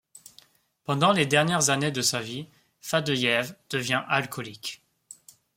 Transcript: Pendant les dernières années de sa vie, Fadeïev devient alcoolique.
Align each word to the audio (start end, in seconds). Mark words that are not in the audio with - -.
Pendant 0.83 1.11
les 1.11 1.27
dernières 1.27 1.69
années 1.69 1.91
de 1.91 2.01
sa 2.01 2.21
vie, 2.21 2.47
Fadeïev 2.81 3.55
devient 3.69 4.03
alcoolique. 4.07 4.81